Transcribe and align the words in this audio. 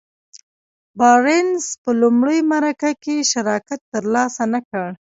بارنس 0.99 1.63
په 1.83 1.89
لومړۍ 2.01 2.39
مرکه 2.51 2.91
کې 3.03 3.15
شراکت 3.31 3.79
تر 3.93 4.03
لاسه 4.13 4.43
نه 4.53 4.59
کړ. 4.69 4.87